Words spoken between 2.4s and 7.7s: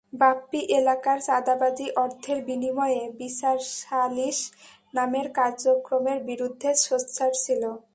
বিনিময়ে বিচার-সালিস নামের কার্যক্রমের বিরুদ্ধে সোচ্চার ছিল।